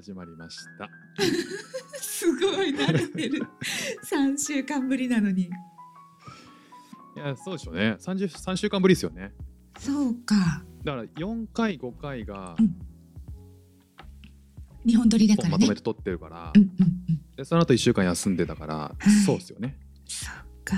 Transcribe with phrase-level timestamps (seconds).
[0.00, 0.88] 始まりました。
[2.00, 3.42] すごい慣れてる。
[4.08, 5.42] 3週間ぶりなのに。
[5.42, 5.50] い
[7.16, 7.96] やそうでしょうね。
[7.98, 9.32] 30 3週間ぶりですよね。
[9.78, 10.64] そうか。
[10.84, 12.76] だから4回5回がうん。
[14.86, 15.52] 日本撮りだからね。
[15.52, 16.68] まとめて撮ってるから、うんうん
[17.08, 17.20] うん。
[17.36, 19.10] でその後1週間休んでたから、はい。
[19.26, 19.76] そうですよね。
[20.06, 20.76] そうか。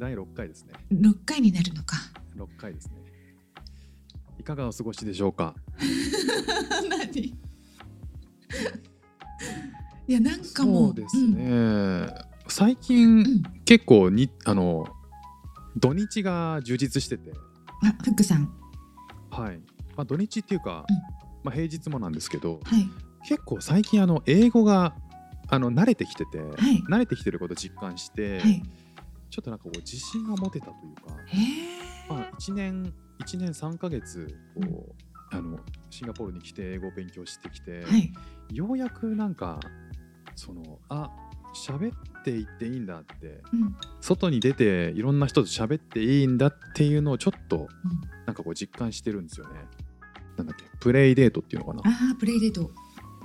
[0.00, 0.72] 第6回ですね。
[0.90, 1.96] 6回になるのか。
[2.36, 2.94] 6回ですね。
[4.40, 5.54] いかがお過ごしでしょうか？
[6.90, 7.45] 何？
[10.08, 12.08] いやなんかもそうですね、
[12.48, 13.18] 最近、うん。
[13.18, 14.86] うん結構にあの
[15.76, 17.32] 土日が充実してて。
[17.82, 18.48] あ福さん。
[19.30, 19.58] はい、
[19.96, 20.96] まあ、土日っていうか、うん。
[21.42, 22.88] まあ、平日もなんですけどはい。
[23.26, 24.94] 結構最近あの英語が
[25.48, 26.42] あの慣れてきてて、い。
[26.88, 28.62] 慣れてきてることを実感して、はい。
[29.30, 31.16] ちょっとなんかこう自信が持てたというか、
[32.08, 35.05] まあ、1年1年3ヶ月こう、
[35.36, 35.58] あの
[35.90, 38.12] シンガポールに来て英語を勉強してきて、はい。
[38.52, 39.60] ようやくなんか
[40.34, 41.10] そのあ
[41.54, 43.76] 喋っていっていいんだってうん。
[44.00, 47.68] 外に出ていろんな人と喋っていいんだっていうのをちょっと
[48.26, 49.60] なんかこう実感してるんですよね。
[50.36, 52.70] なんだっけプレイデートっていうのかな、ああプレイデート、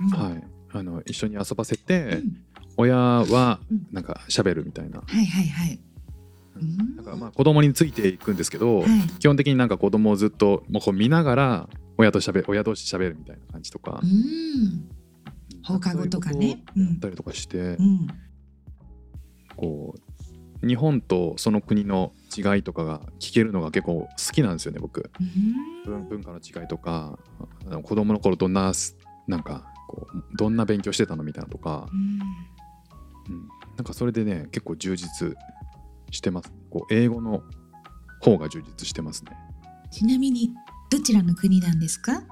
[0.00, 0.08] うん。
[0.08, 2.36] はい、あの一緒に遊ばせて、うん。
[2.78, 3.86] 親はうん。
[3.92, 5.80] なんか喋るみたいな、はいはいはい
[6.62, 6.96] うん。
[6.96, 8.88] なんかまあ子供についていくんですけど、はい。
[9.18, 11.68] 基本的になんか子供をずっともうこう見ながら
[11.98, 14.00] 親と喋親同士喋るみたいな感じとか。
[14.02, 14.88] う、ん。
[15.64, 16.62] 放課後とかね。
[16.76, 18.06] やったりとかして、うん。
[19.56, 19.94] こ
[20.62, 25.10] う日本とその国の違いとかが聞けるのが結構好きなんですよね僕。
[25.20, 26.06] うん。
[26.06, 27.18] 文文化の違いとか
[27.82, 28.72] 子供の頃どんな
[29.26, 33.34] なんかこうどんな勉強してたのみたいなとか、うん。
[33.34, 35.36] うん、なんかそれでね結構充実
[36.12, 36.52] してます。
[36.70, 37.42] こう英語の
[38.20, 39.32] 方が充実してますね。
[39.90, 40.50] ちなみに
[40.90, 42.22] どちらの国なんですか？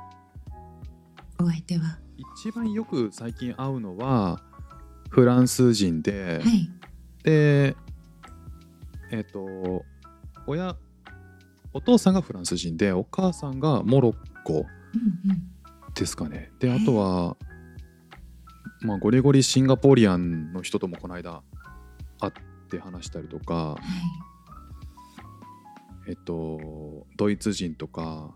[1.40, 1.98] お相手は。
[2.16, 4.40] 一番よく最近会うのは
[5.08, 6.70] フランス人で、はい。
[7.24, 7.76] で
[9.10, 9.84] えっ、と
[10.46, 10.76] 親
[11.72, 14.14] お父さんがフランス人でお母さんがモロッ
[14.44, 15.50] コうんうん
[15.94, 17.36] ですかねであとは、
[18.80, 21.42] まあ、ゴリゴリシンガポリアンの人ともこの間
[22.20, 22.32] 会っ
[22.70, 23.78] て話したりとかは
[26.06, 26.10] い。
[26.10, 28.34] えっとドイツ人とか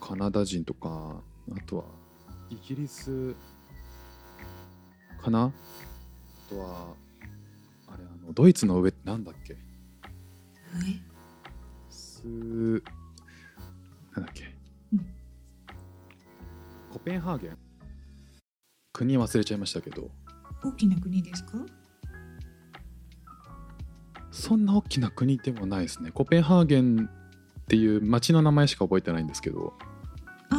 [0.00, 1.22] カナダ人とか
[1.52, 1.84] あとは
[2.50, 3.34] イギリス。
[5.22, 5.44] かな？
[5.44, 5.52] あ
[6.50, 6.94] とは
[7.86, 9.54] あれあのドイツの上ってなんだっけ？
[9.54, 9.56] え？
[11.88, 14.54] スなんだっけ、
[14.92, 15.06] うん。
[16.92, 17.58] コペンハーゲン。
[18.92, 20.10] 国忘れちゃいましたけど。
[20.62, 21.52] 大きな国ですか？
[24.34, 26.10] そんな大きな国でもないですね。
[26.10, 29.72] コペンハーゲンっていう町の名前しか覚えてないんですけど。
[30.50, 30.58] あ。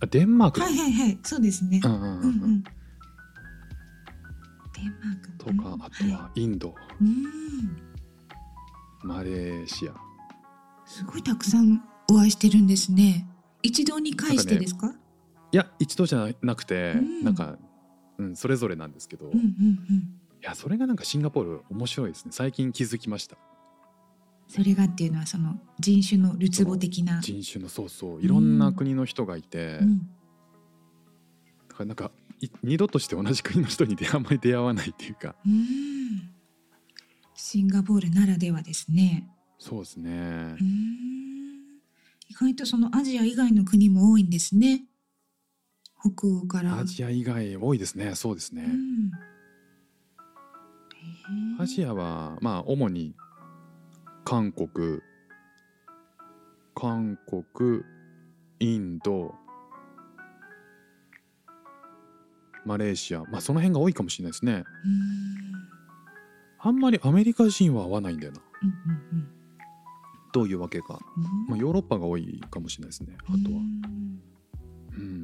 [0.00, 0.60] あデンマーク。
[0.60, 1.18] だはいはいはい。
[1.22, 1.80] そうですね。
[1.84, 2.08] うんうんうん。
[2.08, 2.62] うんうん。
[2.62, 2.72] デン
[5.04, 7.76] マークとかあとはインド、うん。
[9.02, 9.94] マレーシア。
[10.86, 13.28] すごいたくさんお会いしてるんですね。
[13.62, 14.94] 一堂に会してですか？
[15.52, 17.24] いや一度じゃなくて、うん。
[17.24, 17.58] なんか、
[18.18, 22.30] うん、それぞれなんですけど、いうんうんうんやそれがなんかシンガポール面白いですね。
[22.32, 23.36] 最近気づきました。
[24.48, 27.20] それがっていうのはその人種のるつぼ的な。
[27.20, 28.22] 人種のそうそう。
[28.22, 29.98] いろんな国の人がいて、うん。
[29.98, 35.34] だからなんかい二度として同じ国の人に出あんまり出会わないっていうか。
[35.44, 36.30] うん。
[37.34, 39.28] シンガポールならではですね。
[39.58, 40.10] そうですね。
[40.60, 41.80] う、ん。
[42.28, 44.84] 意外とそのアジア以外の国も多いんですね。
[46.00, 46.78] 北欧から。
[46.78, 48.14] アジア以外多いですね。
[48.14, 49.35] そうですね、うん
[51.58, 53.14] アジアはまあ主に
[54.24, 55.00] 韓国
[56.74, 57.82] 韓国
[58.60, 59.34] インド
[62.64, 64.52] マレーシアまあその辺が多いかもしれないですね。
[64.52, 64.64] うん。
[66.58, 68.40] あんまりアメリカ人は合わないんだよな。
[68.62, 68.68] うん
[69.18, 69.28] うん
[70.32, 71.46] どういうわけか、うん。
[71.48, 73.62] まあ、ヨーロッパが多いかもしれないですねあとは。
[74.98, 75.22] うん。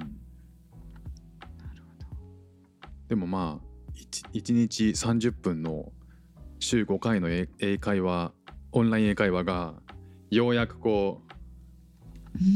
[3.09, 3.72] でもまあ
[4.33, 5.93] 1, 日30分の
[6.59, 8.33] 週5回の英英会話
[8.73, 9.75] オンライン英会話が
[10.31, 11.33] ようやくこう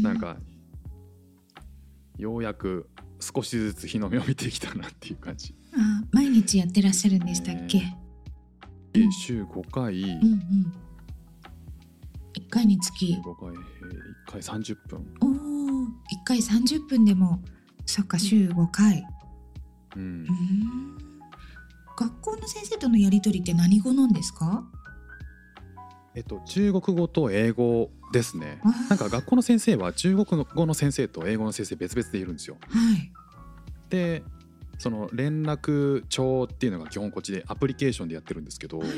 [0.03, 0.37] なんか、
[2.19, 2.89] ようやく
[3.21, 5.55] 少しずつ日の目を見てきたなっていう感じ。
[5.75, 7.99] あ毎日やってらっしゃるんでしたっけ、ね
[8.95, 9.13] うん。
[9.13, 10.73] 週5回、うんうん。
[12.33, 13.15] 一回につき。
[13.15, 15.07] 5回、えー、1回30分。
[15.21, 17.43] おお一回30分でも
[17.85, 19.07] そっか週5回。
[19.97, 20.03] うん。
[20.03, 21.06] うーん
[21.97, 24.65] 学校の先生とのやりとりって何語なんですか？
[26.15, 28.61] えっと、中国語と英語ですね。
[28.89, 32.57] なんか学校の先生は中国語の先生と英語の先生別々でいるんですよ。
[32.69, 33.13] はい
[33.91, 34.23] で
[34.79, 38.89] その連絡帳っていうのが基本こっちでアプリケーションでやってるんですけど、はい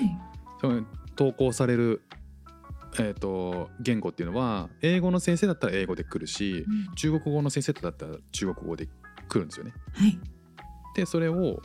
[0.60, 0.82] その
[1.14, 2.02] 投稿される、
[2.98, 8.88] えー、と言語っていうのは英語の先生だったら英語で来るしうん中国語の先生だったら中国語で
[9.28, 9.72] 来るんですよね。
[9.92, 10.18] はい
[10.96, 11.60] でそれを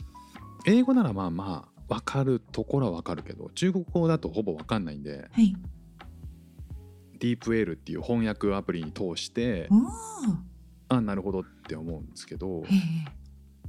[0.66, 5.54] 英語ならまあまあ分かるところは分かるけど中国語だとほぼ分かんないんではい。
[7.18, 9.68] DeepL っていう翻訳アプリに通して。
[10.88, 12.62] あなるほどって思うんですけど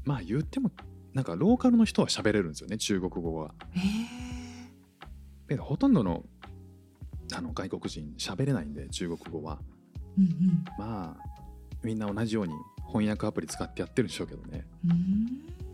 [0.04, 0.70] まあ言っても
[1.14, 3.54] なんかローカルの人は喋れるんですよね中国語は。
[5.48, 6.26] けどほとんどの
[7.34, 9.60] あの外国人喋れないんで中国語は。
[10.18, 11.36] うんまあ
[11.84, 12.54] みんな同じように
[12.88, 14.66] 翻訳アプリ使ってやってるんでしょうけどね。
[14.86, 15.65] うん。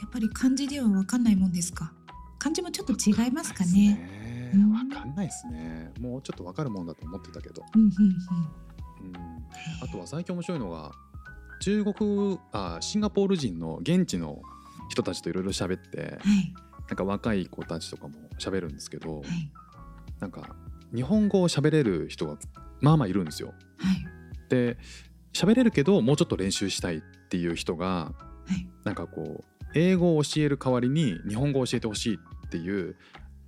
[0.00, 1.92] やっぱり漢字ではわかんないもんですか？
[2.38, 4.50] 漢字もちょっと違いますかね？
[4.54, 5.92] うんわかんないですね。
[6.00, 7.62] もうちょっとわかるもんだと思ってたけど。
[7.74, 9.06] うんうんうん。
[9.06, 9.14] うん、
[9.82, 10.92] あとは最近面白いのが
[11.60, 14.42] 中国あシンガポール人の現地の
[14.90, 16.54] 人たちといろいろ喋ってはい
[16.88, 19.52] なんか若い子たちとかも喋るんですけどはい
[20.18, 20.54] なんか
[20.94, 22.36] 日本語を喋れる人が
[22.80, 23.54] まあまあいるんですよ。
[23.78, 24.06] はい
[24.48, 24.76] で
[25.32, 28.12] 喋れるけどもうちょっと練習したいっていう人がは
[28.54, 28.68] い。
[28.84, 32.96] なんかこう英語を教える代わりに日本語を教えてほしいっていう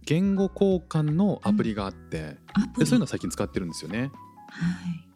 [0.05, 2.81] 言語交換のアプリがあって、アプリ。
[2.81, 4.11] でそういうのを最近使ってるんですよね。
[4.49, 5.13] はい。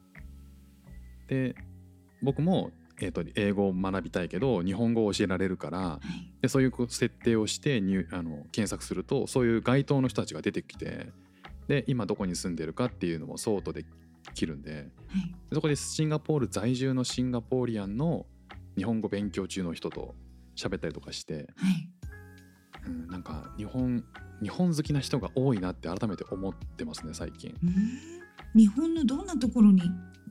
[1.29, 1.57] で
[2.23, 2.71] 僕も、
[3.01, 6.33] えー、と英語を学びたいけど日本語を教えられるからはい。
[6.43, 11.11] でそういう設定をして入あの検索するとそういう該当の人たちが出てきて
[11.69, 13.85] で今どこに住んでるかっていうのもソートで
[14.35, 14.87] きるんではい。
[15.53, 18.27] そこでシンガポール在住のシンガポーリアンの
[18.77, 20.15] 日本語勉強中の人と
[20.57, 21.91] 喋ったりとかして、はい。
[22.87, 24.05] うん、なんか日本
[24.43, 27.55] 日本好きな人が多いなって改めて思ってますね最近。
[28.55, 29.83] 日本のどんなところに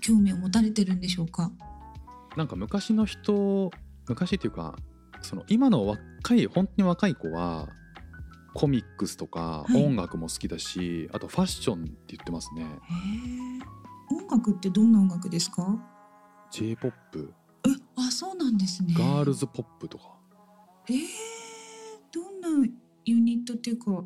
[0.01, 1.51] 興味を持たれてるんでしょうか？
[2.35, 3.71] なんか昔の人
[4.07, 4.75] 昔っていうか
[5.21, 7.67] その今の若い本当に若い子は
[8.53, 12.65] コミックスとかはい音楽も好きだし、あとファッションって言ってますね。
[14.11, 15.77] 音楽ってどんな音楽ですか
[16.51, 17.19] ？j p o p
[17.67, 18.93] え、あ、そうなんですね。
[18.97, 20.14] ガールズポップとか
[20.89, 20.97] えー、
[22.11, 22.69] どんな
[23.05, 24.03] ユニットっていうか。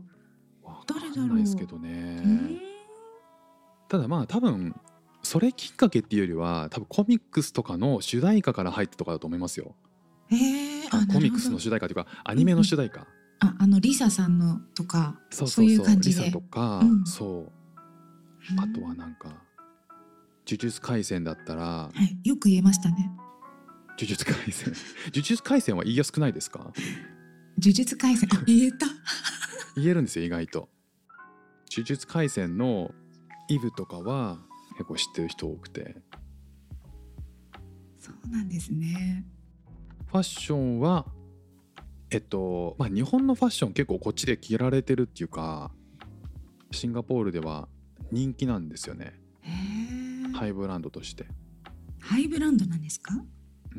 [0.88, 2.60] 誰だろうんないですけどうねーん。
[3.88, 4.76] ただまあ多分
[5.24, 9.76] それきっかけっていうよりは多分コミックスとかの主題歌から入ってとかだと思いますよ
[10.32, 13.08] えー、あ、コミックスの主題歌というかアニメの主題歌、
[13.40, 15.20] あ、あのリサさんのとか。
[15.32, 16.26] そうそうそういう感じで。
[16.26, 17.52] リサとか、うんそう
[18.58, 19.30] あとはなんか
[20.48, 21.92] 呪術廻戦だったらは
[22.24, 23.12] い、よく言えましたね。
[24.00, 24.74] 呪術廻戦
[25.14, 26.72] 呪術廻戦は言いやすくないですか？
[27.62, 28.86] 呪術廻戦、あ言えた。
[29.76, 30.70] 言えるんですよ意外と
[31.72, 32.94] 呪術廻戦の
[33.50, 34.40] イブとかは
[34.74, 35.96] 結構知ってる人多くて
[37.98, 39.26] そうなんですね。
[40.08, 41.06] ファッションは
[42.10, 45.72] えっとまあ日本のファッション結構こっちで着られてるっていうか
[46.72, 47.68] シンガポールでは
[48.12, 49.14] 人気なんですよね。
[50.34, 51.28] ハイブランドとして、
[52.00, 53.14] ハイブランドなんですか？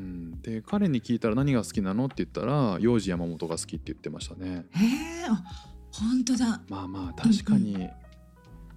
[0.01, 4.85] うん、で彼に聞いたら何が好きなのって言ったら幼児山本が好きって言ってましたねへ
[5.25, 5.43] え、あ、
[5.93, 6.63] 本当だ。
[6.69, 7.89] まあまあ確かに、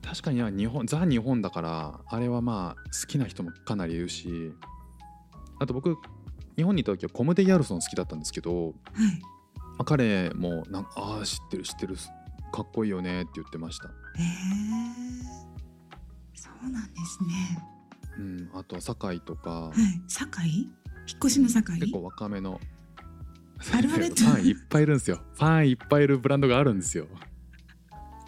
[0.01, 4.51] 確かには日本ザ日本だからあれはまあ好きな人もかなりいるし
[5.59, 5.97] あと僕
[6.57, 8.73] 日本にいた時はコムデ・ヤルソン好きだったんですけど、はい。
[8.73, 8.79] ま
[9.79, 11.95] あ彼もなんかああ知ってる知ってる
[12.51, 13.93] かっこいいよねって言ってました、へえ。
[16.35, 17.63] そうなんですね。
[18.19, 20.01] うん、あとは堺とか、はい。
[20.07, 20.69] 堺。
[21.07, 21.79] 引っ越しの堺。
[21.79, 22.59] 結構若めの。
[23.71, 25.21] あるあるファンいっぱいいるんですよ。
[25.35, 27.07] ファンいっぱいいるブランドがあるんですよ。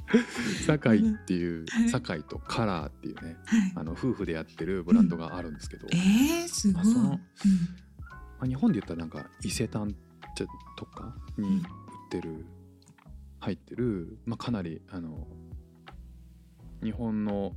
[0.68, 1.90] 堺っていうはい。
[1.90, 3.74] 堺とカラーっていうねはい。
[3.76, 6.82] あの夫婦でやってるブランドがあるんですけど、ええ、すごい。
[6.82, 7.10] あそのうん。
[7.12, 7.20] ま
[8.42, 9.96] あ、日本で言ったらなんか伊勢丹
[10.78, 11.64] とかに売っ
[12.10, 12.46] てる、
[13.40, 15.28] 入ってる、まあ、かなりあの
[16.84, 17.56] 日本の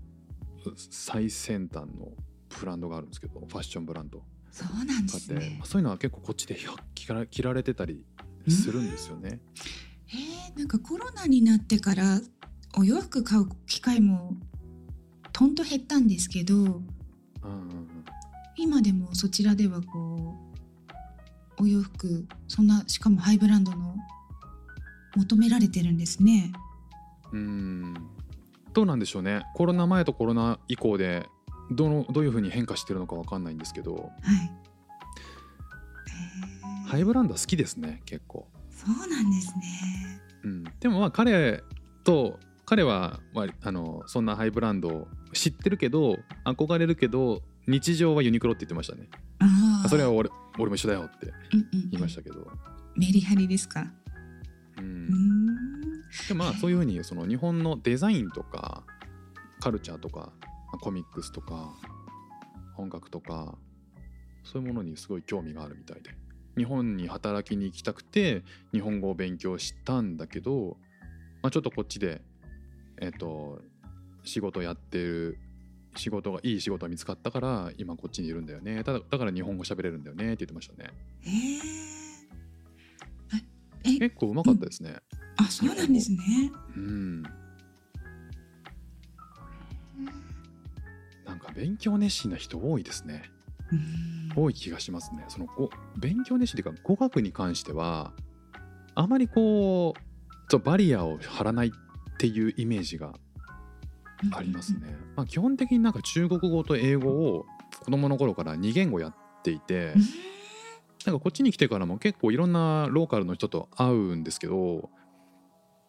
[0.90, 2.12] 最先端の
[2.60, 5.67] ブランドがあるんですけどファッションブランドそうなんですねまあ、。
[5.67, 6.57] そういうのは結構こっちで
[6.95, 8.05] 着ら着られてたり
[8.49, 9.40] するんですよね。
[10.09, 12.21] えー、なんかコロナになってから
[12.76, 14.37] お洋服買う機会も
[15.33, 18.05] とんと減ったんですけどうん
[18.57, 20.35] 今でもそちらではこ
[21.59, 23.97] うお洋服そんなしかもハイブランドの
[25.17, 26.52] 求められてるんですね。
[27.33, 27.95] うん
[28.73, 31.26] どうなんでしょうねコロナ前とコロナ以降で
[31.70, 33.94] どのどういうふうに変化してるのかわかんないんですけど。
[33.94, 34.04] はい。
[36.84, 36.88] えー。
[36.88, 38.48] ハイブランドは好きですね結構。
[38.70, 40.20] そうなんですね。
[40.44, 41.62] うん、でもまあ彼
[42.04, 49.08] と彼は、まあ、あのそんなハイブランドを知ってるけど憧れるけど日常はユニクロって言ってましたね。
[49.40, 49.88] ああ。
[49.88, 52.46] それは俺俺も一緒だよってうんうん言いましたけど、
[52.96, 53.87] メリハリですか？
[54.78, 55.08] うん。
[56.28, 58.84] でもまあそういうふうにその日本のデザインとか
[59.60, 61.75] カルチャーとかまあコミックスとか
[62.76, 63.56] 音楽とか
[64.44, 66.14] そういうものにすごい興味があるみたいで。
[66.56, 70.76] 日本に働きに行きたくて日本語を勉強したんだけど、
[71.40, 72.20] まあ、ちょっとこっちで
[73.00, 73.60] えっ、と
[74.25, 75.38] 仕事やってる
[75.94, 78.82] 仕事がいい仕事が見つかったから今こっちにいるんだよね。
[78.84, 80.90] ただだから日本語喋れるんだよねって言ってましたね。
[81.20, 81.88] へえ
[83.84, 84.96] え結構うまかったですね。
[85.37, 86.18] あそうなんですね。
[86.76, 87.22] うん
[91.38, 93.30] なんか勉強熱心な人多いですね。
[94.35, 95.25] 多い気がしますね。
[95.28, 98.12] そのご勉強熱心というか語学に関しては
[98.97, 99.95] あまりこ
[100.52, 101.71] うバリアを張らないっ
[102.18, 103.12] ていうイメージが
[104.33, 107.47] ありますね、まあ、基本的になんか中国語と英語を
[107.85, 109.14] 子供の頃から2言語やっ
[109.45, 110.02] ていてうん。
[111.07, 114.90] なんかこっちに来てからも結構いろんなローカルの人と会うんですけど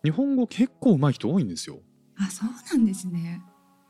[0.03, 1.79] 日本語結構上手い人多いんですよ。
[2.19, 3.41] あそうなんですね。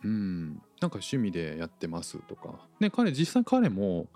[0.03, 2.67] うん、なんか趣味でやってますとか。
[2.79, 4.07] で彼実際彼も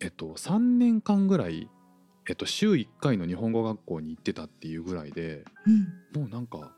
[0.00, 1.68] えっと3年間ぐらい、
[2.28, 5.44] えっと、週1回の日本語学校に行ってたっていうぐらいで
[6.14, 6.20] うん。
[6.20, 6.72] もうなんか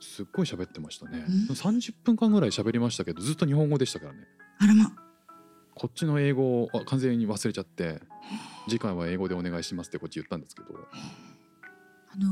[0.00, 1.54] すっごい喋ってましたね、うん。
[1.54, 4.18] 30分間ぐらい喋りましたけどずっと日本語でしたからね。
[4.58, 4.92] あらま。
[5.74, 8.00] こっちの英語をあ完全に忘れちゃって
[8.68, 10.68] 次回は英語でお願いしますってこっち言ったんですけど。
[12.14, 12.30] あの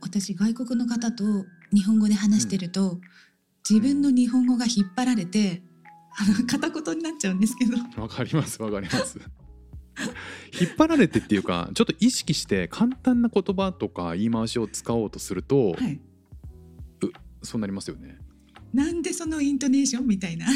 [0.00, 2.98] 私外国の方と日本語で話してると、
[3.68, 5.62] 自分の日本語が引っ張られて
[6.18, 7.76] あの片言になっちゃうんですけど。
[8.00, 9.20] わかりますわかります。
[10.60, 16.00] 引っ張られてっていうかちょっと意識して簡単な言葉とか言い回しを使おうとすると、はい。
[17.42, 18.18] そうなりますよね。
[18.72, 20.46] なんでそのイントネーションみたいな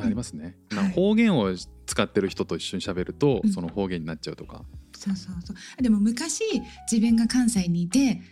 [0.00, 1.54] ありますね、はい方言を
[1.86, 3.52] 使ってる人と一緒に喋ると、うん。
[3.52, 4.64] その方言になっちゃうとか。
[4.96, 5.82] そうそうそう。
[5.82, 6.42] でも昔
[6.90, 8.22] 自分が関西にいて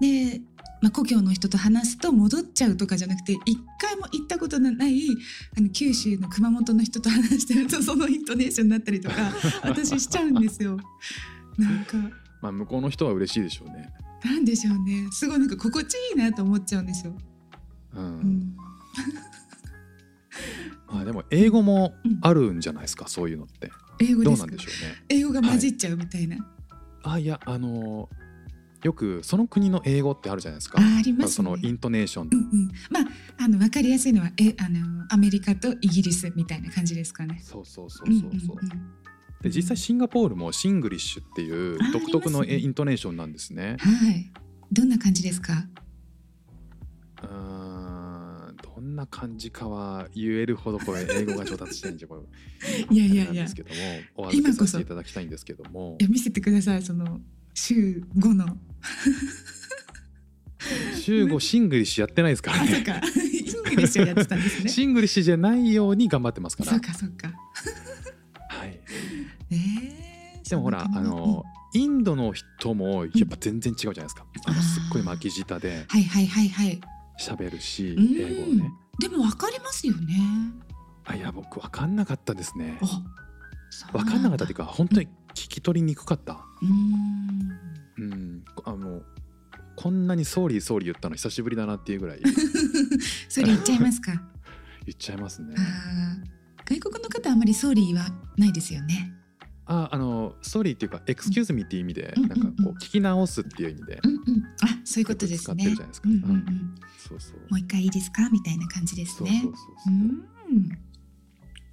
[0.00, 0.40] で、
[0.80, 5.08] まあ、故郷の人と話すと戻っちゃうとかじゃなくて一回も行ったことのない
[5.56, 9.16] あの九州の熊本の人と話してるとそのイントネーションになったりとか
[9.64, 10.78] 私しちゃうんですよ。
[11.56, 11.96] なんか。
[12.40, 13.90] まあ向こうの人は嬉しいでしょうね。
[14.24, 15.08] なんでしょうね。
[15.10, 17.16] すごいなんか心地いいなと思っちゃうんですよ。
[17.94, 18.56] うん、うん、
[20.92, 23.66] まあでも英語もあるんじゃないですか、そういうのって。
[23.66, 24.46] どう英語ですか？
[24.46, 24.96] なんでしょうね。
[25.08, 26.36] 英語が混じっちゃうみたいな。
[27.02, 28.27] あいやあのー
[28.82, 31.32] よくその国の英語ってあるじゃないですかあありますね。
[31.32, 37.40] そのイントネーションうんうん、まああの分かりやすいのはえあのアメリカとイギリスみたいな感じですかね。
[37.42, 38.92] そうそうそうそうそう,、んんん
[39.42, 44.30] で実際シンガポールもシングリッシュっていうあ独特のイントネーションなんですねはい。
[44.72, 45.66] どんな感じですか？
[47.22, 52.22] うーんどんな感じかは言えるほどこれ英語が上達してないんでこれ
[52.90, 53.54] いやいやいやです。
[53.54, 53.74] けども
[54.16, 57.20] お預けさせていただきたいんですけどもいや見せてくださいその
[57.54, 58.56] 週五の。
[61.00, 62.94] 週5シングリッシュやってないですからあそうねか。
[62.96, 64.70] イングリッシュをやってたんですね。
[64.70, 67.32] シングリッシュじゃないように頑張ってますからそうかそうか。
[68.50, 68.80] はい、
[69.50, 69.56] え
[70.44, 71.44] えでもほらあの
[71.74, 76.80] インドの人もやっぱ全然違うじゃないですか、あのすっごい巻き舌ではいはいはいはい。
[77.20, 80.16] 喋るしうん英語をねでもわかりますよね。
[81.04, 82.86] あいや僕分かんなかったですねあ、
[83.70, 84.64] そう分かんなかったっていうか。
[84.64, 87.58] か本当に聞き取りにくかったうーん。
[87.98, 89.02] うんあの
[89.76, 92.20] こんなに sorry sorry 言ったの久しぶりだなっていうぐらい
[93.28, 94.12] それ言っちゃいますか。
[94.86, 95.54] 言っちゃいますね
[96.64, 99.14] 外国の方はあまり sorry はないですよね。
[99.66, 104.44] ああの sorry っていうか excuse me っていう意味で、うんなんかこう聞き直すっていう意味で、うんうん。
[104.62, 105.70] あ、そういうことです使ってね。
[105.70, 106.74] るじゃないですかうんうんうん。
[107.06, 108.28] そうそうもう一回いいですか？
[108.30, 109.40] みたいな感じですね。
[109.44, 109.94] そうそうそうそう
[110.56, 110.68] うん。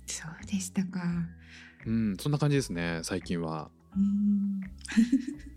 [0.06, 1.02] そうでしたか。
[1.86, 3.75] うん、そんな感じですね最近はうん。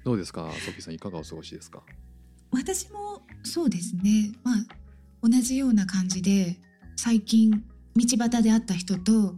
[0.05, 0.51] どうですか？
[0.53, 1.83] ソフィーさんいかがお過ごしですか？
[2.51, 4.33] 私もそうですね。
[4.43, 4.57] まあ
[5.23, 6.59] 同じような感じで
[6.97, 7.51] 最近
[7.97, 9.35] 道端で会った人と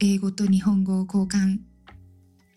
[0.00, 1.58] 英語と日本語を交換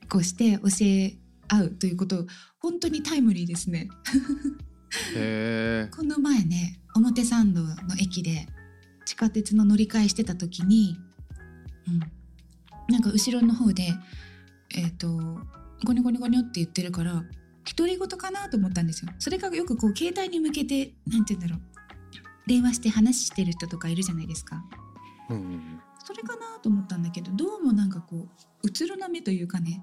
[0.10, 2.26] こうして教え合うということ
[2.60, 3.90] 本当にタイムリーですね。
[5.92, 8.48] この前ね表参道の駅で
[9.06, 10.98] 地下鉄の乗り換えしてた時に、
[11.88, 13.94] うん、なんか後ろの方で
[14.76, 15.40] えっ、と
[15.86, 17.24] ゴニョゴニョゴニョって言ってるから
[17.76, 19.12] 独り言かなと思ったんですよ。
[19.20, 21.62] それがよくこう携帯に向けてなんて言うんだろう
[22.48, 24.64] 電話して話してる人とかいるじゃないですか。
[25.30, 28.28] うんそれかなと思ったんだけどどうもなんかこう
[28.64, 29.82] うつろな目というかね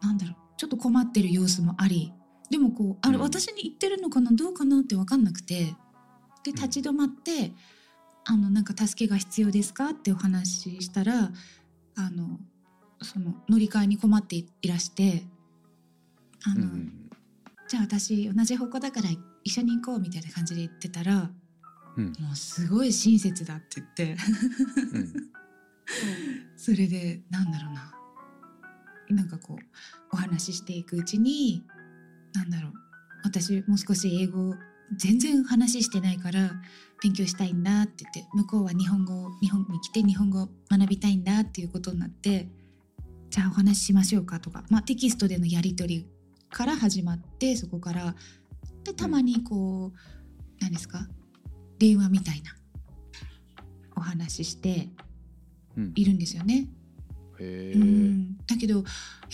[0.00, 2.14] なんだろうちょっと困ってる様子もあり
[2.50, 5.74] でもこうあれ、うん私に言ってるのかなどうかなって分かんなくて
[6.44, 7.52] で立ち止まって
[8.24, 11.30] 「あのなんか助けが必要ですか?」ってお話ししたら
[11.96, 12.40] 「あの
[13.02, 15.24] その乗り換えに困っていらして
[16.46, 17.10] あの、うん。
[17.68, 19.08] じゃあ私同じ方向だから
[19.44, 21.30] 一緒に行こうみたいな感じで言ってたら
[21.96, 22.12] うん。
[22.20, 24.16] もうすごい親切だって言って。
[24.92, 25.12] うん。
[26.56, 27.94] それでなんだろうな。
[29.10, 29.64] なんかこう
[30.12, 31.64] お話ししていくうちに
[32.32, 32.72] なんだろう。
[33.24, 34.54] 私もう少し英語
[34.96, 36.52] 全然話してないから
[37.02, 42.48] 勉強したいんだって言って向こうは日本語日本に来て日本語を学びたいんだっていうことになって
[43.30, 46.06] じゃあお話ししましょうかとか、まあ、テキストでのやり取り
[46.50, 48.14] から始まってそこから。
[48.82, 49.98] でたまにこう、
[50.60, 51.06] 何ですか？
[51.78, 52.56] 電話みたいな。
[53.94, 54.88] お話しして
[55.76, 55.92] うん。
[55.94, 56.68] いるんですよね。
[57.38, 58.36] へえうん。
[58.46, 58.82] だけどや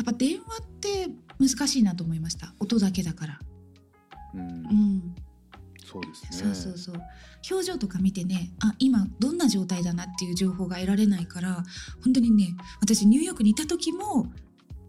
[0.03, 2.55] っぱ電話って難しいなと思いました。
[2.59, 3.41] 音だけだから。
[4.35, 4.41] うん。
[4.41, 5.15] うん、
[5.87, 6.55] そうですね。
[6.55, 7.03] そうそうそう。
[7.51, 11.63] 表情とか見てねあ今どんな状態だなっていう情報が得られないから
[12.03, 14.27] 本当にね私ニューヨークにいた時も、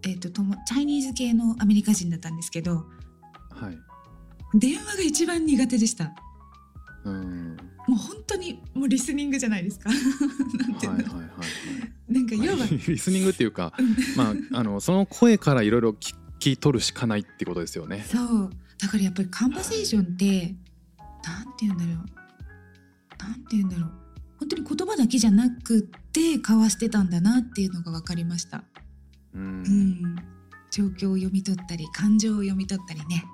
[0.04, 2.86] えー、とともチャイニーズ系のアメリカ人だったんですけど
[3.60, 3.77] はい。
[4.54, 6.13] 電話が一番苦手でした。
[7.04, 7.58] うん。
[7.88, 9.89] もう本当にもうリスニングじゃないですか。
[10.60, 11.25] なんていうの、はいはいはいは
[12.10, 12.13] い。
[12.13, 13.96] なんか要は、 リスニングっていうかうん。
[14.16, 18.06] まああのその声からいろいろ聞き取るしかないってことですよね。
[18.10, 18.50] そう。
[18.78, 20.56] だからやっぱりカンバセーションって、
[21.28, 21.96] なんて言うんだろう。
[23.20, 23.92] なんて言うんだろう。
[24.40, 28.63] 本当に言葉だけじゃなくって交わしてたんだなっていうのが分かりました。
[29.34, 29.62] ううん。
[29.62, 30.16] ん、
[30.72, 33.26] 状況を読み取ったり感情を読み取ったりね。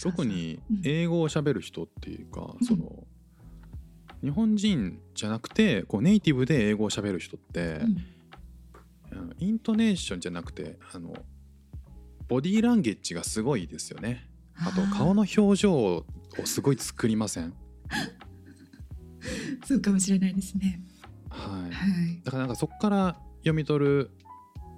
[0.00, 0.80] 特にうん。
[0.84, 2.66] 英語を喋る人っていうか、うん。
[2.66, 3.04] その
[4.22, 7.96] 日本人じゃなくてこうネイティブで英語を喋る人ってそう、うん
[9.38, 11.12] イントネーションじゃなくてあの
[12.28, 14.26] ボディーランゲッジがすごいですよね。
[14.56, 16.06] あと顔の表情
[16.40, 17.54] をすごい作りません？
[19.64, 20.80] そうかもしれないですね。
[21.30, 22.20] はいはい。
[22.24, 24.10] だからなんかそこから読み取る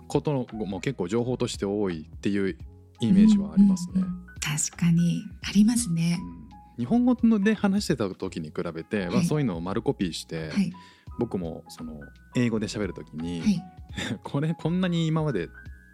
[0.08, 2.58] ことも結構情報として多いっていう
[3.00, 4.02] イメージはありますねうん。
[4.02, 6.18] うんうん確かにありますね。
[6.20, 6.44] うん
[6.76, 10.72] 日本語ので話してた時に比べて、まあ、はいそういうのを丸コピーして、はい
[11.20, 12.00] 僕もその
[12.34, 13.62] 英語で喋る時に、はい。
[14.24, 15.48] これこんなに今まで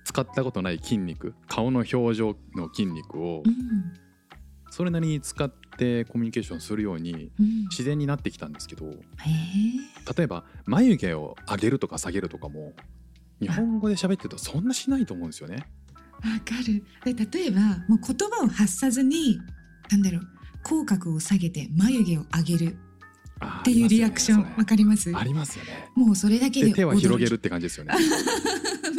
[0.04, 3.92] 使ったことない筋肉顔の表情の筋肉をうん
[4.70, 7.60] それなりに使ってコミュニケーションするようにうん。
[7.70, 8.94] 自然になってきたんですけどへえ。
[10.16, 12.72] 例えば眉毛を上げるとか下げるとかも
[13.40, 15.66] 日本語で喋ってるとそんなしないと思うんですよね。
[16.22, 16.84] わかる。
[17.14, 19.38] で例えばもう言葉を発さずに
[19.90, 20.28] なんだろう
[20.62, 22.76] 口角を下げて眉毛を上げる
[23.40, 25.10] あっていうリアクションわ、かります？
[25.16, 25.88] ありますよね。
[25.94, 27.94] もうそれだけでで手は広げるっ驚て感じですよね。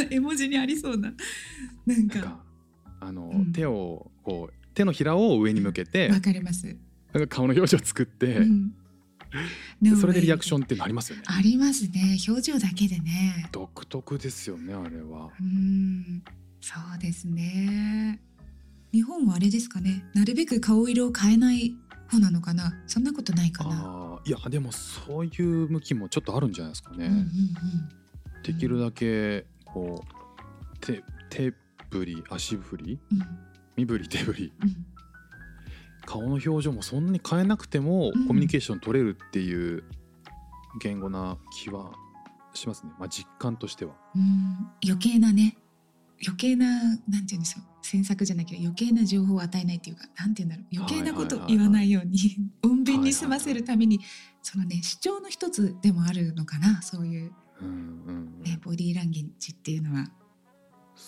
[0.09, 1.13] き 絵文字にありそうな
[1.85, 2.43] なんかなんか
[2.99, 6.75] あの、うん手をこう手のひらを上に向けて、わかります、
[7.29, 8.73] 顔の表情作って、うん。
[9.81, 11.23] でそれでリアクションンってなりますよね。
[11.25, 12.17] ありますね。
[12.27, 13.47] 表情だけでね。
[13.51, 15.29] 独特ですよねあれは。
[15.39, 16.23] うん。
[16.59, 18.21] そうですね。
[18.91, 20.05] 日本はあれですかね。
[20.13, 21.73] なるべく顔色を変えない
[22.09, 22.73] 方なのかな。
[22.87, 24.19] そんなことないかな。
[24.25, 27.05] いやでもそういう向きもちょっとあるんじゃないですかね。
[27.05, 27.29] うんうんうん。
[28.43, 31.53] できるだけこう手手
[31.89, 33.19] 振り足振りうん
[33.81, 34.53] 身振り手振り。
[34.63, 34.85] うん。
[36.05, 38.27] 顔の表情もそんなに変えなくてもうん。
[38.27, 39.83] コミュニケーション取れるっていう
[40.81, 41.91] 言語な気は
[42.53, 43.93] しますね、まあ、実感としては。
[44.15, 44.69] うん。
[44.83, 45.57] 余計なね。
[46.23, 50.85] 余計ななんて言うんですよ詮索じゃなきゃ余計な情報を与えないっていうかなんて言うんだろう。
[50.85, 52.19] 余計なことを言わないように
[52.61, 53.99] 穏便に済ませるために
[54.43, 57.73] そのね主張の一つでもあるのかなそういう、うんうん
[58.37, 58.43] うん。
[58.43, 60.11] ね、ボディーランゲージっていうのは。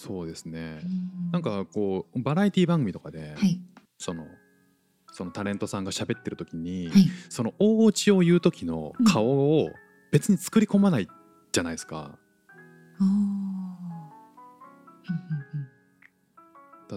[0.06, 0.82] そうですね。
[0.84, 1.32] うん。
[1.32, 3.62] なんかこうバラエティ番組とかで、はい。
[3.98, 4.28] その
[5.14, 7.06] そのタレントさんが喋ってる時に、はい。
[7.30, 9.70] その大オチを言う時の顔を
[10.12, 11.08] 別に作り込まない
[11.54, 12.18] じゃないですか。
[13.00, 13.34] うんうん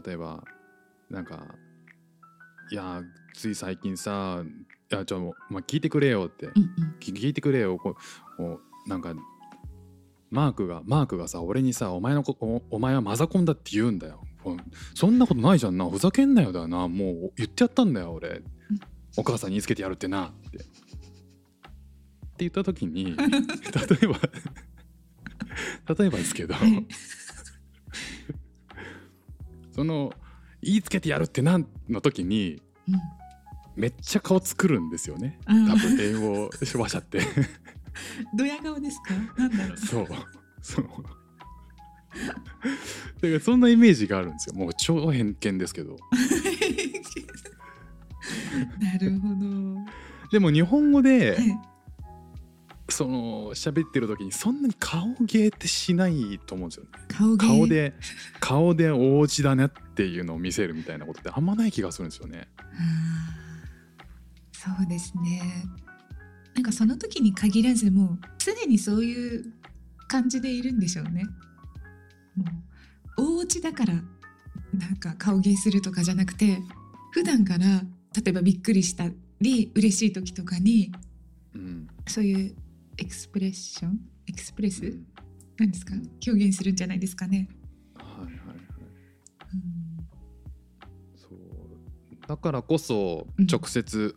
[0.04, 0.44] 例えば
[1.08, 1.54] なんか
[2.70, 4.44] 「いやつい最近さ
[4.92, 6.46] いやちょ、まあ、聞いてくれよ」って。
[6.46, 6.68] うんうん
[7.00, 7.96] 「聞聞いてくれよ」こ
[8.38, 9.14] うなんか
[10.30, 14.22] マークがマークがさ俺にさお前のこおお前はマザコンだって言うんだよ。
[14.94, 15.88] そんなことないじゃんな。
[15.88, 16.88] ふざけんなよだよな。
[16.88, 18.42] もう言ってやったんだよ俺。
[19.16, 20.28] お母さんに言いつけてやるってな。
[20.28, 20.58] って。
[20.58, 20.66] って
[22.38, 23.26] 言った時に 例
[24.02, 24.20] えば
[25.94, 26.86] 例えばですけど、はい。
[29.72, 30.12] その
[30.62, 33.00] 言いつけてやるってなんの時にうん。
[33.76, 35.38] めっちゃ顔作るんですよね。
[35.44, 37.20] 多分英語話者って
[38.36, 39.14] ドヤ顔ですか？
[39.40, 39.76] なんだろう。
[39.78, 40.06] そう。
[40.62, 40.86] そう。
[42.16, 44.54] だからそんなイメージがあるんですよ。
[44.56, 45.96] もう超偏見ですけど。
[48.80, 49.36] なるほど。
[50.30, 51.58] でも日本語ではい。
[52.88, 56.90] その喋ってる時にそんなに顔芸ってしないと思うんですよね。
[57.36, 57.94] 顔で
[58.38, 62.46] 顔でお家だねっていうのを見せるみたいなことってあんまない気がするんですよね。
[64.52, 65.42] そうですね
[66.56, 69.52] なんかその時に限らずもう常にそういう
[70.08, 71.24] 感じでいるんでしょうね。
[72.34, 72.44] も
[73.18, 73.92] うお家だから
[74.72, 76.58] なんか顔芸するとかじゃなくて
[77.12, 77.82] 普段から
[78.14, 79.10] 例えばびっくりした
[79.42, 80.92] り嬉しい時とかに
[81.54, 81.86] うん。
[82.08, 82.56] そういう
[82.96, 85.06] expression？express、うん。
[85.58, 85.92] なんですか？
[86.26, 87.48] 表現するんじゃないですかね、
[87.98, 88.36] はいはいはい。
[89.52, 90.06] うん。
[91.16, 92.26] そう。
[92.26, 93.46] だからこそうん。
[93.46, 94.16] 直接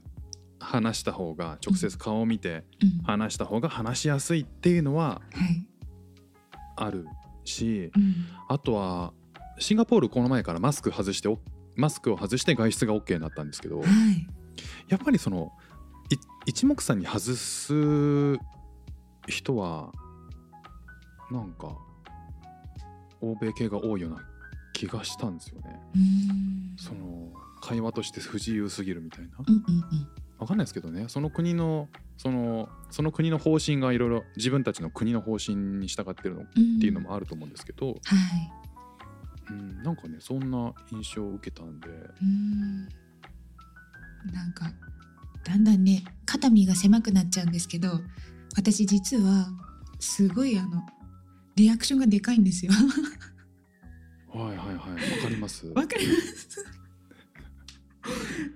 [0.59, 3.03] 話した方が、直接顔を見てうん。
[3.03, 5.65] 話した方が話しやすいっていうのははい。
[6.75, 7.05] ある
[7.43, 8.15] しうん。
[8.47, 9.13] あとは
[9.59, 11.39] シンガポールこの前からマスク外してお
[11.75, 14.27] マスクを外して外出が OK になったんですけどはい。
[14.87, 15.51] やっぱりその
[16.09, 18.37] い一目散に外す
[19.27, 19.91] 人は
[21.31, 21.77] なんか
[23.21, 24.17] 欧米系が多いような
[24.73, 25.79] 気がしたんですよね。
[25.95, 26.75] うん。
[26.77, 29.29] その会話として不自由すぎるみたいな。
[29.45, 30.07] うんうんうん
[30.39, 31.05] わかんないですけどね。
[31.09, 37.97] その国のそのその国の方針がいろいろ自分たちの国の方針に従ってるのっうんていうのもあると思うんですけど、はい。
[39.49, 41.87] うん、なんかねそんな印象を受けたんで。
[41.89, 42.87] うん。
[44.31, 44.71] なんか
[45.43, 48.01] だんだんね肩身が狭くなっちゃうんですけど
[48.55, 49.47] 私実は
[49.99, 50.83] すごいあの
[51.55, 52.71] リアクションがでかいんですよ。
[54.31, 54.77] はいはいはい。
[55.17, 55.67] わかります。
[55.75, 56.78] わかります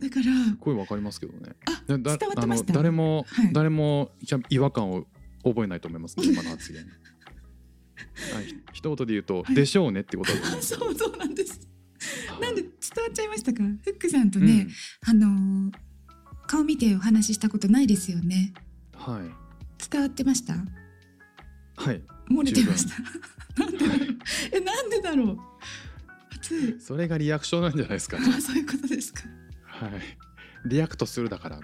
[0.01, 0.25] だから
[0.59, 1.55] 声わかりますけどね。
[1.65, 2.73] あ伝わってました。
[2.73, 3.53] 誰も、はい。
[3.53, 4.11] 誰も
[4.49, 5.05] 違和感を
[5.43, 6.83] 覚えないと思いますね今の発言。
[8.33, 8.45] はい。
[8.45, 9.55] ひ一言で言うと、はい。
[9.55, 11.59] でしょうねってことだと そうそうなんです。
[12.29, 13.63] はいなんで伝わっちゃいましたか？
[13.63, 14.67] フックさんとね、
[15.05, 15.71] あのー
[16.45, 18.53] 顔見てお話ししたことないですよね。
[18.95, 19.29] うんはい。
[19.89, 20.53] 伝わってました？
[20.55, 22.01] はい。
[22.29, 22.95] 漏れてました？
[23.63, 24.17] なんでだろう？
[24.51, 26.81] えなんでだろう？
[26.81, 29.23] それがリアクションなんじゃないですかあそういうことですか
[29.73, 29.91] はい。
[30.65, 31.59] react するだから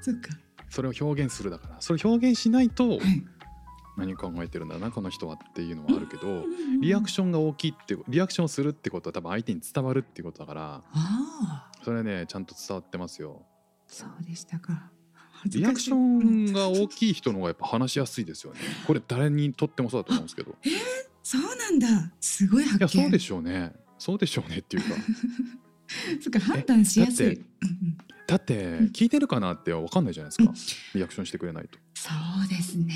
[0.00, 0.30] そっか。
[0.70, 1.76] それを表現するだから。
[1.80, 3.00] それを表現しないとはい。
[3.96, 6.44] 何考えてるんだなこの人はっていうのはあるけど
[6.80, 10.82] リアクションが大きいってリアクションをするってことは多分相手に伝わるっていうことだから
[11.84, 13.42] それねちゃんと伝わってますよ。
[13.86, 14.90] そうでしたか。
[15.46, 18.60] リアクションが大きい人の方がやっぱ話しやすいですよね。
[18.86, 20.54] これ誰にとってもそうだと思うんですけど。
[21.22, 22.12] そうなんだ。
[22.20, 23.00] すごいい発見。
[23.00, 23.72] やそうでしょうね。
[23.98, 24.94] そうでしょうねっていうか
[26.20, 27.40] そっか判断しやすい。
[28.26, 30.78] だって聞いてるかなって分かんないじゃないですか。
[30.94, 31.78] リアクションしてくれないと。
[31.94, 32.10] そ
[32.44, 32.94] うですね。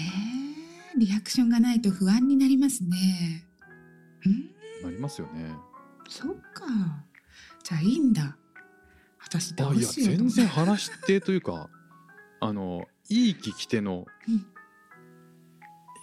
[0.97, 3.45] リアクションがないと不安になりますね。
[4.25, 4.51] うん。
[4.85, 5.53] なりますよね。
[6.09, 6.65] そっか。
[7.63, 8.37] じゃあいいんだ。
[9.21, 11.69] 私どあいや全然話し手というか
[12.41, 14.47] あのいい聞き手の、うん。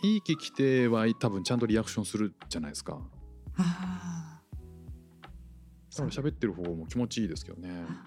[0.04, 3.00] いい聞き手は多分ちゃんとリアクションするじゃないですか。
[3.58, 4.15] あだ
[6.04, 7.70] 喋ってる方も気持ちいいですけどね。
[7.90, 8.04] あ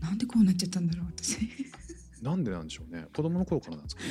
[0.04, 1.38] なんでこうなっちゃったんだろう私。
[2.22, 3.06] なんでなんでしょうね。
[3.14, 4.08] 子供の頃からなんですかね。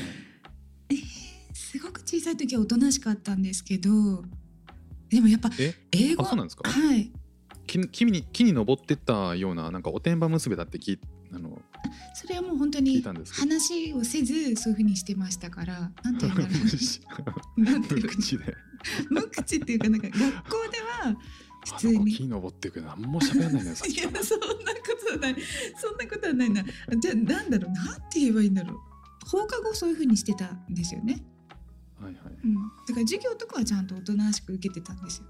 [0.89, 0.99] えー
[1.51, 4.23] すごく小さい時はおとなしかったんですけど
[5.09, 5.75] でもやっぱえ？
[5.91, 6.23] 英語？
[6.23, 6.67] あそうなんですか？
[6.69, 7.11] はい。
[7.67, 10.99] 木木に木に登ってったようななんかおてんば娘だって聞い
[11.31, 11.61] あの
[12.15, 17.61] それはもう本当に話をせずそういうふうにしてましたからなんていうんだろう。
[17.63, 18.55] な 無口で。
[19.09, 21.15] 無口っていうかなんか学校では
[21.65, 24.53] 普通に木に登っていくの何も喋らないのよ いやそんなこ
[25.05, 25.35] とはない。
[25.77, 26.63] そんなことはないな。
[26.97, 27.71] じゃあなんだろう？
[27.71, 28.77] なんて言えばいいんだろう？
[29.27, 31.23] 放課後そういうふうにしてたんですよね、
[31.99, 32.39] はいはい。
[32.43, 35.25] うん、だから授業とかはちゃんとおとなしく受けてたんですよ、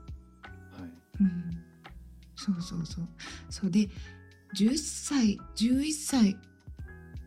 [0.72, 0.92] はい。
[1.22, 1.63] うん、
[2.36, 3.08] そうそうそう。
[3.50, 3.89] そうで
[4.56, 6.38] 10歳11歳。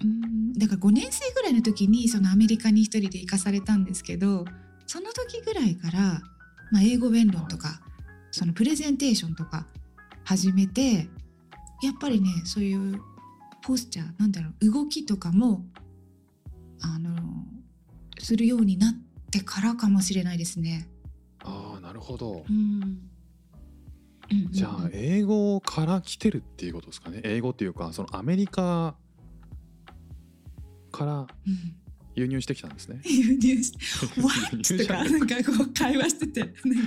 [0.03, 0.53] うん。
[0.55, 4.45] だから5年生ぐらいの時にそのアメリカに一人で行かされたんですけど
[4.87, 6.23] その時ぐらいから、
[6.71, 7.82] まあ、英語弁論とか、
[8.33, 9.67] そのプレゼンテーションとか
[10.25, 11.09] 始めて
[11.83, 13.01] やっぱりねそういう
[13.63, 15.65] ポスチャーなんだろう動きとかも
[16.81, 17.11] あの
[18.19, 18.95] するようになっ
[19.31, 20.89] てからかもしれないですね。
[21.45, 22.45] ああなるほど。
[22.49, 22.99] うん。
[24.51, 27.21] じゃあ英語から来てるっていうことですかね。
[27.25, 28.97] 英語っていうかそのアメリカ
[30.91, 31.27] からうん
[32.15, 33.01] 輸入してきたんですね。
[33.07, 33.79] 輸入し て
[34.21, 36.87] 「輸 What?」入とかなんかこう会話しててなん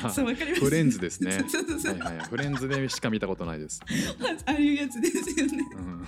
[0.00, 0.64] かそうわかります？
[0.64, 1.32] フレンズですね。
[1.48, 3.80] そうそうそう、はいはいフレンズでしか見たことないです、
[4.46, 5.52] ああいうやつですよね。
[5.76, 6.06] うん、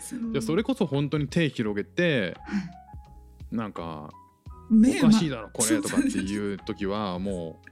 [0.00, 0.32] そう。
[0.32, 2.58] いやそれこそ本当に手広げては
[3.52, 4.10] いなんか
[4.70, 7.62] 目おかしいだろこれとかっていう時はも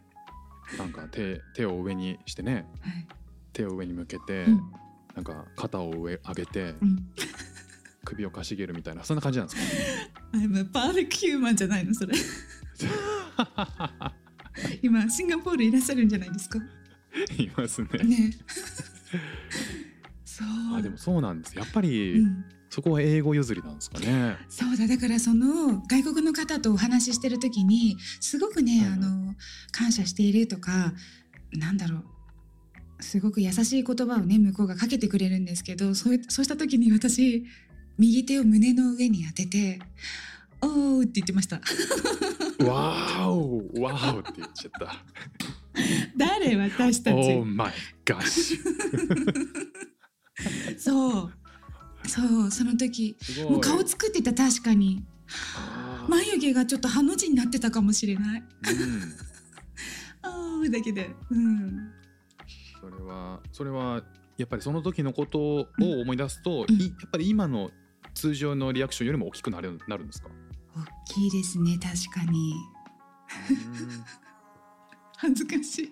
[0.74, 2.66] うなんか手手を上にしてね。
[2.80, 3.06] はい。
[3.52, 4.62] 手を上に向けて、うん。
[5.14, 6.96] なんか肩を上上げてうん
[8.12, 12.14] 首をかしげるみたいなそんな感じなんですか？I'm a perfect human じゃないのそれ。
[14.82, 16.58] 今シンガポールいらっしゃるんじゃないですか？
[17.38, 17.88] いますね。
[18.04, 18.32] ね。
[20.24, 20.76] そう。
[20.76, 21.56] あでもそうなんです。
[21.56, 22.44] やっぱり、うん。
[22.70, 24.36] そこは英語譲りなんですかね？
[24.48, 24.86] そうだ。
[24.86, 28.92] だからその外国の方とお話ししてる時にすごくね、はいはい。
[28.94, 29.34] あの
[29.72, 30.94] 感謝しているとか
[31.52, 32.04] なんだろう。
[33.02, 37.44] すごく優しい言葉をね向こうがかけてくれるんですけどそういそうした時に私
[37.98, 39.80] 右手を胸の上に当てて
[40.60, 41.60] 「おー」って言ってました。
[42.64, 45.04] わーおわーおって言っちゃった。
[46.16, 46.56] 誰？
[46.56, 47.46] 私たち、Oh
[50.78, 51.32] そう。
[52.08, 53.16] そうその時。
[53.48, 55.04] もう顔作ってた確かに。
[56.08, 58.40] 眉毛がちょっとハの字になってたかもしれない。
[58.40, 59.14] うん。
[60.22, 61.90] あーだけでうん。
[62.80, 64.02] それはそれは
[64.36, 66.74] やっぱりその時のことを思い出すと、うん。
[66.80, 67.70] いやっぱり今の
[68.22, 70.28] 通常のリアクションよりも大きくなるなるんですか、
[70.76, 72.54] 大きいですね確かに。
[75.16, 75.84] 恥ずかしい、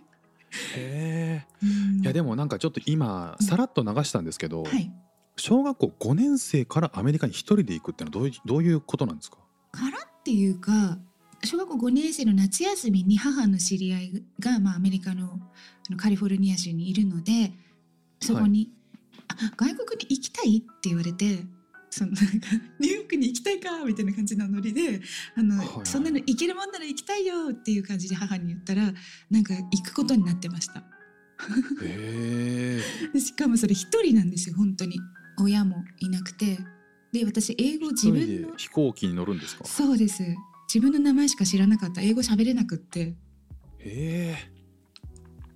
[0.77, 1.47] へえ。
[1.61, 1.67] う
[1.99, 2.01] ん。
[2.03, 3.47] いやでもなんかちょっと今うん。
[3.47, 4.93] さらっと流したんですけど、はい。
[5.37, 9.39] 小学校5年生からアメリカに一人で行くってのはどういうどういうことなんですか？
[9.73, 10.99] からっていうか
[11.43, 15.41] 小学校5年生の夏休みに母の知り合いが、まあ、アメリカの
[15.97, 17.53] カリフォルニア州にいるので
[18.21, 18.71] そこに、
[19.27, 21.45] あ「外国に行きたい?」って言われて
[21.91, 22.49] そのなんか
[22.79, 25.01] ニューヨークに行きたいかみたいな感じのノリで
[25.37, 25.87] あの、はいはい。
[25.87, 28.93] そんなの行けるもんなら行きたいよっていう感じで母に言ったら
[29.31, 30.85] なんか行くことになってました。
[31.83, 32.81] へ
[33.19, 34.99] しかもそれ一人なんですよ本当に。
[35.39, 36.59] 親もいなくて。
[37.13, 39.65] で私英語自分の飛行機に乗るんですか？
[39.65, 40.23] そうです。
[40.73, 42.01] 自分の名前しか知らなかった。
[42.03, 43.01] 英語喋れなくって。
[43.01, 43.17] へ
[43.79, 44.37] え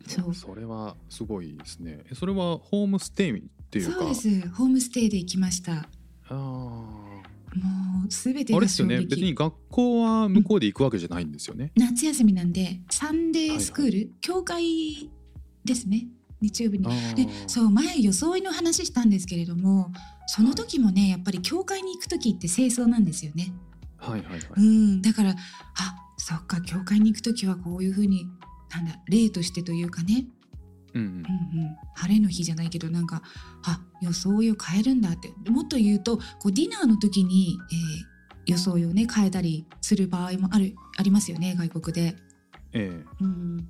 [0.08, 0.34] そう。
[0.34, 2.00] それはすごいですね。
[2.10, 3.92] えそれはホームステイっていうか？
[4.00, 4.48] そうです。
[4.48, 5.88] ホームステイで行きました
[6.30, 8.98] もうすべてあれですよね。
[8.98, 15.10] 別に撃学校は向こうで行くわけじゃないんですよね、夏休みなんでサンデースクール、教会
[15.64, 16.06] ですね。
[16.40, 16.84] 日曜日に。
[17.14, 19.92] でそう前装いの話したんですけれども
[20.26, 23.52] その時もねやっぱり教会に行く時って清掃なんですよね。
[23.96, 25.34] はいはいはい、うん、だからあ
[26.18, 28.26] そっか教会に行く時はこういうふうに
[28.74, 30.26] なんだ例としてというかね、
[30.94, 31.08] うんうん。
[31.08, 33.22] うんうん、晴れの日じゃないけどなんか
[33.64, 35.30] あ装いを変えるんだって。
[35.50, 38.14] もっと言うとこうディナーの時に、えー
[38.46, 42.16] 装いをね変えたりする場合もあるありますよね外国で。
[42.72, 43.04] ええ。
[43.20, 43.68] うん、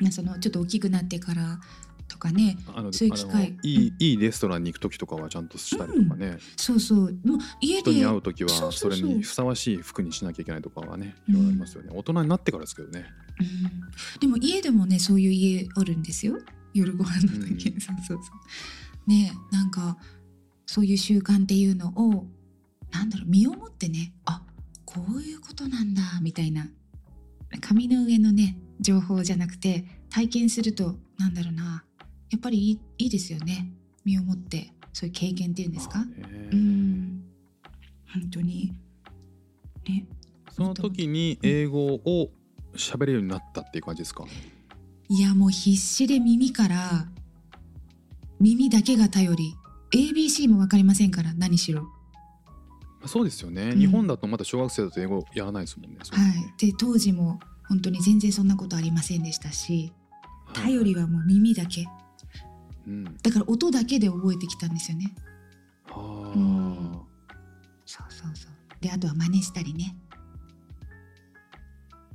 [0.00, 1.81] まあそのちょっと大きくなってからと
[2.22, 6.98] かねあのそういう機会いいいいレストランに行く時とかはちゃんとしたりとかね、そうそう。
[6.98, 13.06] もう家人にで会う時はそれにふさわしい服にしなきゃいけないとかはねいろいろありますよね、大人になってからですけどね。
[13.40, 14.20] うん。
[14.20, 16.38] でも家でもねそういう家あるんですよ。
[16.74, 17.80] 夜ご飯の時、うん。
[17.80, 18.32] そうそうそ
[19.06, 19.10] う。
[19.10, 19.98] ねなんか
[20.66, 22.26] そういう習慣っていうのを
[22.92, 24.42] なんだろう身をもってねあ
[24.84, 26.68] こういうことなんだみたいな。
[27.60, 31.84] 紙の上のね情報じゃなくて体験するとなんだろうな
[32.32, 33.70] やっぱりいいいいですよね。
[34.04, 36.00] 身をもってそういう経験っていうんですか？
[36.00, 37.22] うん。
[38.12, 38.72] 本当に。
[39.86, 40.06] ね。
[40.50, 42.30] その時に英語を
[42.74, 44.26] 喋れるようになったっていう感じですか、
[45.08, 47.06] いやもう必死で耳から
[48.40, 49.54] 耳だけが頼り。
[49.94, 51.86] ABC も分かりませんから何しろ。
[53.04, 53.78] そうですよね、うん。
[53.78, 56.02] 日本だとまだ小学生だと英語やらないですもんねね。
[56.10, 59.92] はい、で当時も本当に全然そんなことありませんでしたし
[60.54, 61.86] 頼りはもう耳だけ
[62.86, 65.14] うんだから音だけで覚えてきたんですよね。
[65.86, 67.00] はあ、うん
[67.84, 69.96] そうそうそうであとは真似したりね。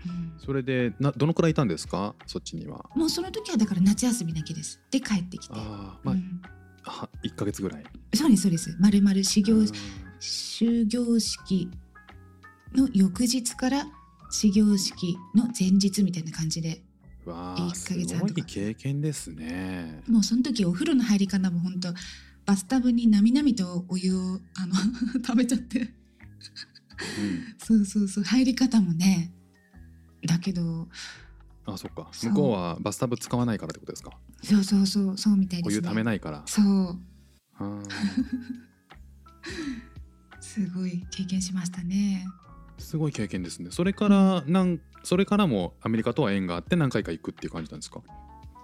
[0.05, 2.15] うんそれでなどのくらいいたんですか？
[2.25, 4.81] そっちにはもうその時はだから夏休みだけです。
[4.91, 5.53] で帰ってきて。
[5.55, 6.41] ああまあ、うん
[6.83, 8.75] は1か月ぐらいそうですそうです。
[8.79, 9.67] まるまる修行うん
[10.19, 11.69] 終業式
[12.73, 13.85] の翌日から
[14.31, 16.81] 始業式の前日みたいな感じで
[17.27, 20.01] わあ1すごい経験ですね。
[20.07, 21.93] もうその時お風呂の入り方も本当
[22.45, 24.75] バスタブになみなみとお湯をあの
[25.25, 25.79] 食べちゃって。
[25.79, 25.89] うん。
[27.57, 28.23] そうそうそう。
[28.23, 29.31] 入り方もね
[30.25, 30.87] だけど。
[31.65, 32.09] あそっか。
[32.13, 34.11] 向こうはバスタブ使わないからってことですか？
[34.43, 35.17] そうそうそう。
[35.17, 35.79] そうみたいですね。
[35.79, 36.43] お湯ためないから。
[36.45, 36.99] そう。
[40.39, 42.25] すごい経験しましたね。
[42.77, 43.69] すごい経験ですね。
[43.71, 48.01] それからなんそれからもアメリカとは縁があって何回か行くっていう感じなんですか？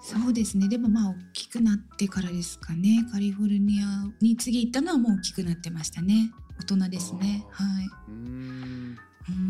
[0.01, 0.67] そうですね。
[0.67, 3.07] でもまあ大きくなってからですかね。
[3.11, 6.31] カリフォルニアに次行ったのはもう大きくなってましたね。
[6.59, 7.45] 大人ですね。
[7.57, 8.97] あはい、うん、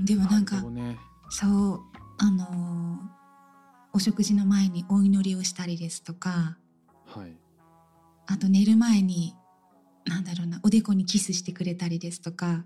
[0.06, 0.98] でもなんかね。
[1.30, 1.80] そう
[2.20, 3.24] あのー
[3.96, 6.58] お食事の前にお祈りをしたりですとか
[7.06, 7.38] はい。
[8.26, 9.36] あと寝る前に
[10.06, 12.66] なんだろうなおでこにキスしてくれたりですとか、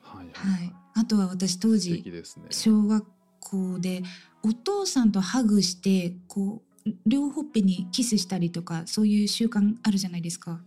[0.00, 0.30] はい。
[0.32, 2.22] はい、あとは私当素時ね。
[2.50, 3.04] 小学
[3.40, 4.02] 校で
[4.42, 10.60] お父さんとハグしてこう両ほっぺにキスしたりとかそういう習慣あるじゃないですか。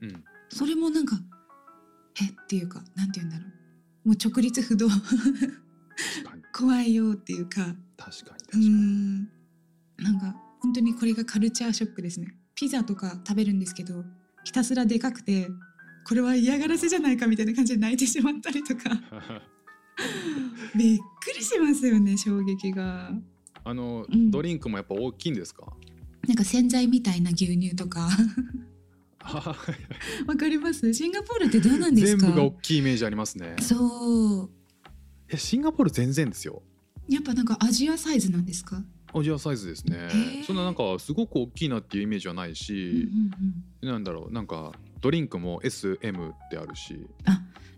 [0.00, 0.24] うん。
[0.48, 1.16] それもなんか
[2.20, 3.44] えっていうかなんて言うんだろ
[4.04, 4.08] う。
[4.08, 4.88] もう直立不動。
[6.52, 7.66] 怖いよっていうか。
[7.66, 8.66] う確かに確かに。
[8.66, 9.28] ーん。
[9.98, 12.36] なんか本当にこれがカルチャーショックですね。
[12.54, 14.04] ピザとか食べるんですけど
[14.44, 15.48] ひたすらでかくて
[16.06, 18.90] これは嫌がらせじゃないかみたいな感じで泣いてしまったりとか。
[20.76, 23.10] びっくりしますよね衝撃が。
[23.64, 24.30] あの、うん。
[24.30, 25.66] ドリンクもやっぱ大きいんですか？
[26.26, 28.08] なんか洗剤みたいな牛乳とか。
[29.18, 29.56] は
[30.20, 30.94] いわかります？
[30.94, 32.22] シンガポールってどうなんですか？
[32.26, 33.56] 全部が大きいイメージありますね。
[33.60, 34.50] そう。
[35.28, 36.62] えシンガポール全然ですよ。
[37.08, 40.08] やっぱなんかアジアサイズなんですか、アジアサイズですね。
[40.46, 43.08] そんななんかすごく大きいなっていうイメージはないうんうんし、
[43.82, 45.96] うん、なんだろうなんかドリンクも SM
[46.28, 47.06] ってあるし。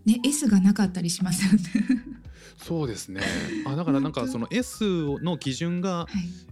[0.05, 1.59] ね S がなかったりしますよね
[2.57, 3.21] そうですね。
[3.65, 4.83] あだからなんかその S
[5.21, 6.07] の基準がは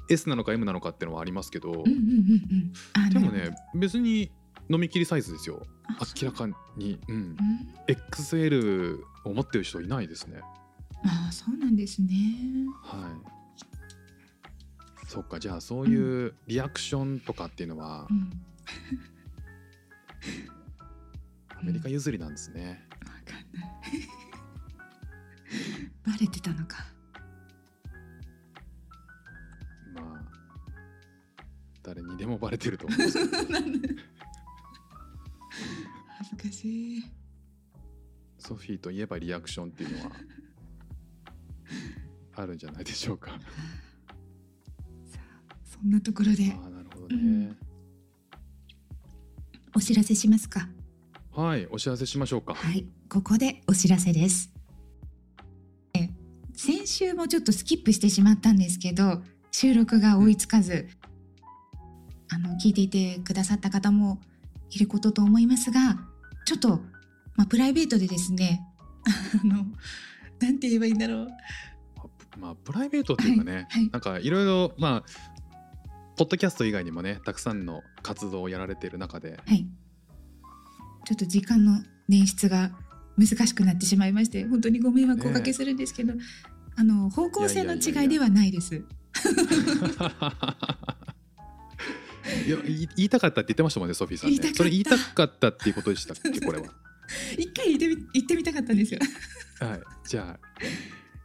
[0.09, 0.13] い。
[0.13, 1.83] S なのか M なのかっていうのはありますけど、
[3.11, 4.31] でもね別に
[4.69, 5.65] 飲み切りサイズですよ。
[6.21, 6.47] 明らか
[6.77, 7.37] に、うん、うん。
[7.87, 10.39] XL を持ってる人いないですね。
[11.03, 12.07] あそうなんですね。
[12.83, 15.07] はい。
[15.07, 15.39] そっか。
[15.39, 18.29] じゃあそういうリアクションとかっていうのはうん。
[21.59, 24.26] アメリカ譲りなんですね、 わかんない
[26.05, 26.85] バレてたのか。
[29.93, 30.23] まあ
[31.83, 33.31] 誰にでもバレてると思うんですけど。
[36.17, 37.03] 恥ずかしい。
[38.37, 40.11] ソフィーといえばリアクションっていうのは
[42.35, 43.31] あるんじゃないでしょうか。
[43.31, 43.37] さ
[45.49, 46.53] あそんなところで。
[46.53, 47.15] ああなるほどね。
[47.15, 47.57] うん。
[49.75, 50.69] お知らせしますか？
[51.31, 52.55] はいお知らせしましょうか。
[52.55, 54.51] はいここでお知らせです
[56.97, 60.87] 週もちょっとスキップしてしまったんですけど収録が追いつかず、
[62.29, 64.19] あの聞いていてくださった方も
[64.71, 65.99] いることと思いますが
[66.45, 66.81] ちょっと、
[67.35, 68.65] まあ、プライベートでですね
[69.43, 69.65] あの
[70.39, 71.27] なんて言えばいいんだろう。
[72.39, 73.89] まあプライベートっていうかね、はいはい。
[73.91, 75.03] なんかいろいろまあ
[76.17, 79.67] ポッドキャスト以外にもねたくさんの活動をやられている中ではい。
[81.05, 81.73] ちょっと時間の
[82.09, 82.71] 捻出が
[83.17, 86.13] 難しくなってしまいまして本当にご迷惑をおかけするんですけど、
[86.77, 88.75] あの方向性の違いではないです。
[92.45, 92.57] いや
[92.95, 94.53] 言いたかったって言ってましたもんねソフィーさんね。
[94.53, 96.65] それ言いたかったっていうことでしたっけこれは。
[97.37, 98.99] 一回言ってみ言ってみたかったんですよ。
[99.59, 99.81] はい。
[100.07, 100.39] じゃあ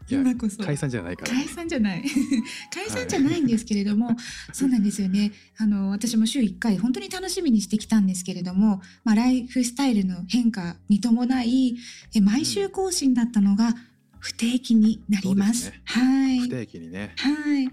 [0.09, 0.63] 今こそ。
[0.63, 1.33] 解散じゃないから。
[1.33, 2.05] 解散じゃない。
[2.73, 4.17] 解散じゃないんですけれども、
[4.53, 5.33] そうなんですよね。
[5.59, 11.77] あの私も週1回本当に楽しみにしてきたんですけれども、まあ、ライフスタイルの変化に伴い
[12.15, 13.75] え毎週更新だったのが
[14.23, 15.63] 不定期になります。
[15.65, 15.83] すね。
[15.85, 16.39] はい。
[16.39, 17.13] 不定期にね。
[17.17, 17.67] はい。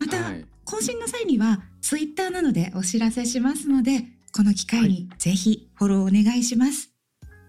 [0.00, 0.44] また、はい。
[0.64, 6.90] 更新の際にはツイッターなどでお知らせしますのでこの機会にぜひフォローお願いします。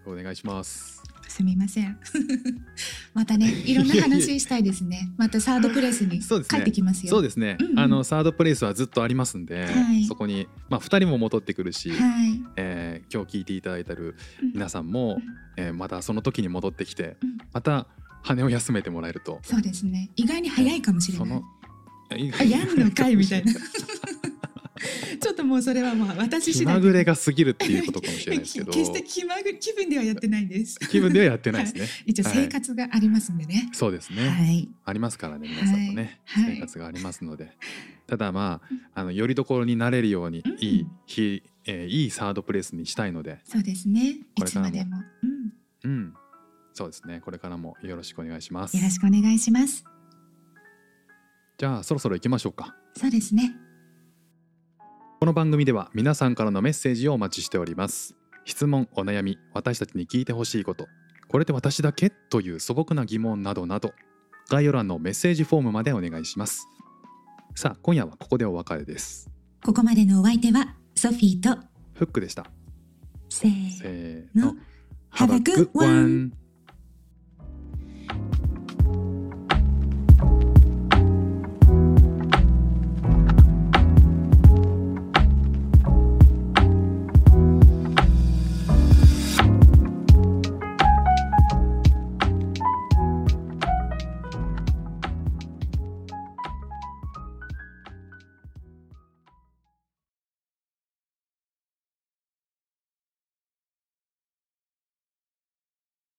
[0.06, 1.02] お願いします。
[1.26, 1.98] すみません。
[3.12, 5.10] またね、いろんな話したいですね。
[5.16, 7.10] またサードプレイスに帰ってきますよ。
[7.10, 7.78] そうですね、うんうん。
[7.80, 10.04] あのサードプレイスはずっとありますんで、はい。
[10.04, 12.40] そこに、まあ、2人も戻ってくるし、はい。
[12.56, 14.52] えー今日聞いていただいてるうん。
[14.52, 15.20] 皆さんも、
[15.56, 17.38] えーまたその時に戻ってきてうん。
[17.52, 17.88] また
[18.24, 20.10] 羽を休めてもらえるとそうですね。
[20.16, 21.44] 意外に早いかもしれないその。
[22.10, 23.52] やんのかいみたいな。
[25.20, 30.78] ちょっともうそれはまあ私次第気まぐれが過ぎるっていうことかもしれないですけど決して気まぐれ気分ではやってないんです。
[30.90, 33.70] 気分ではやってないですね、一応生活がありますんでね。
[33.72, 34.68] そうですね、はい。
[34.84, 37.56] ありますからね皆さんもね、はいはい生活がありますので
[38.06, 38.60] ただま
[38.94, 44.16] ああのよりどころになれるようにうんいい日、えーいいサードプレイスにしたいのでそうですね。
[44.36, 44.96] いつまでも。
[45.22, 45.52] うん。
[45.84, 46.14] うん
[46.74, 47.20] そうですね。
[47.24, 48.76] これからもよろしくお願いします。
[48.76, 49.84] よろしくお願いします。
[51.56, 52.76] じゃあそろそろ行きましょうか。
[52.96, 53.54] そうですね。
[55.20, 58.16] この番組では皆さんからのメッセージをお待ちしております。
[58.44, 60.88] 質問お悩み私たちに聞いてほしいこと。
[61.28, 63.94] これって私だけという素朴な疑問などなど。
[64.50, 66.68] 概要欄のメッセージフォームまでお願いします。
[67.54, 69.30] さあ今夜はここでお別れです。
[69.64, 71.56] ここまでのお相手はソフィーと
[71.94, 72.46] フックでした。
[73.30, 74.46] せーの。
[74.46, 74.56] の。
[75.12, 76.32] Have a good one